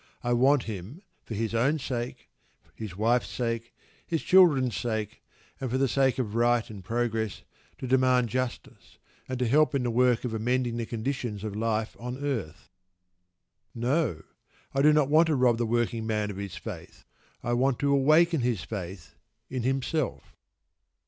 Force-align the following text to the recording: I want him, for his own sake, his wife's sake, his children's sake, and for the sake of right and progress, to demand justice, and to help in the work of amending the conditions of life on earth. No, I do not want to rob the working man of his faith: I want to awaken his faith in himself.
I 0.23 0.33
want 0.33 0.63
him, 0.63 1.03
for 1.21 1.35
his 1.35 1.53
own 1.53 1.77
sake, 1.77 2.31
his 2.73 2.97
wife's 2.97 3.29
sake, 3.29 3.71
his 4.03 4.23
children's 4.23 4.75
sake, 4.75 5.21
and 5.59 5.69
for 5.69 5.77
the 5.77 5.87
sake 5.87 6.17
of 6.17 6.33
right 6.33 6.67
and 6.71 6.83
progress, 6.83 7.43
to 7.77 7.85
demand 7.85 8.29
justice, 8.29 8.97
and 9.29 9.37
to 9.37 9.47
help 9.47 9.75
in 9.75 9.83
the 9.83 9.91
work 9.91 10.25
of 10.25 10.33
amending 10.33 10.77
the 10.77 10.87
conditions 10.87 11.43
of 11.43 11.55
life 11.55 11.95
on 11.99 12.17
earth. 12.17 12.71
No, 13.75 14.23
I 14.73 14.81
do 14.81 14.91
not 14.91 15.07
want 15.07 15.27
to 15.27 15.35
rob 15.35 15.59
the 15.59 15.67
working 15.67 16.07
man 16.07 16.31
of 16.31 16.37
his 16.37 16.55
faith: 16.55 17.05
I 17.43 17.53
want 17.53 17.77
to 17.77 17.93
awaken 17.93 18.41
his 18.41 18.63
faith 18.63 19.13
in 19.51 19.61
himself. 19.61 20.35